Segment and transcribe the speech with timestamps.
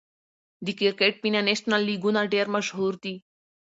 [0.65, 3.15] د کرکټ فینانشل لیګونه ډېر مشهور دي.